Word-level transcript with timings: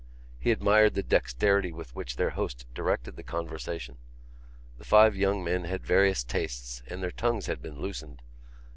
He 0.39 0.49
admired 0.49 0.95
the 0.95 1.03
dexterity 1.03 1.71
with 1.71 1.95
which 1.95 2.15
their 2.15 2.31
host 2.31 2.65
directed 2.73 3.17
the 3.17 3.21
conversation. 3.23 3.97
The 4.79 4.83
five 4.83 5.15
young 5.15 5.43
men 5.43 5.65
had 5.65 5.85
various 5.85 6.23
tastes 6.23 6.81
and 6.87 7.03
their 7.03 7.11
tongues 7.11 7.45
had 7.45 7.61
been 7.61 7.79
loosened. 7.79 8.19